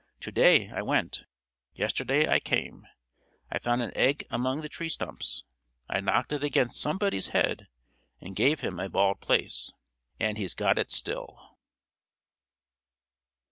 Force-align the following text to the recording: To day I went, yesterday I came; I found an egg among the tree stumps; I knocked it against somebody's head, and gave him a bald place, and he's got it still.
To 0.21 0.31
day 0.31 0.67
I 0.71 0.81
went, 0.81 1.25
yesterday 1.75 2.27
I 2.27 2.39
came; 2.39 2.87
I 3.51 3.59
found 3.59 3.83
an 3.83 3.95
egg 3.95 4.25
among 4.31 4.61
the 4.61 4.67
tree 4.67 4.89
stumps; 4.89 5.43
I 5.87 6.01
knocked 6.01 6.33
it 6.33 6.43
against 6.43 6.81
somebody's 6.81 7.27
head, 7.27 7.67
and 8.19 8.35
gave 8.35 8.61
him 8.61 8.79
a 8.79 8.89
bald 8.89 9.19
place, 9.21 9.71
and 10.19 10.39
he's 10.39 10.55
got 10.55 10.79
it 10.79 10.89
still. 10.89 11.55